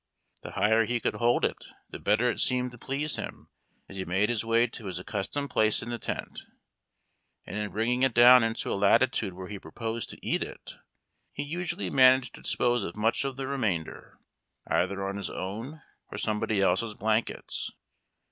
[0.41, 3.49] The higher he could hold it the better it seemed to please him
[3.87, 6.41] as he made his wa}^ to his accustomed place in the tent,
[7.45, 10.73] and in bringing it down into a latitude where he proposed to eat it THE
[10.73, 11.33] JONAH Sl'ILLING PEA SOUP.
[11.33, 11.43] he
[11.83, 14.17] usually managed to dispose of much of the remainder,
[14.65, 17.69] either on his own or somebody else's blankets.